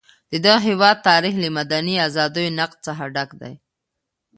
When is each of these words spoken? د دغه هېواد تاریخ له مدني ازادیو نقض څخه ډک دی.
د 0.31 0.33
دغه 0.45 0.59
هېواد 0.67 0.97
تاریخ 1.09 1.35
له 1.43 1.49
مدني 1.57 1.95
ازادیو 2.07 2.55
نقض 2.59 2.77
څخه 2.87 3.03
ډک 3.15 3.29
دی. 3.41 3.53